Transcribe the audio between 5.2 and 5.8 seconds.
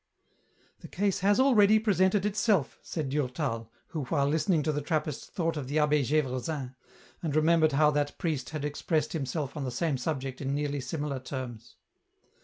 thought of the